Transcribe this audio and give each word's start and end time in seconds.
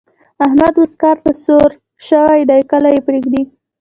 احمد 0.45 0.73
اوس 0.79 0.93
کار 1.01 1.17
ته 1.23 1.31
سور 1.43 1.69
شوی 2.07 2.41
دی؛ 2.49 2.61
کله 2.71 2.89
يې 2.95 2.99
پرېږدي. 3.07 3.41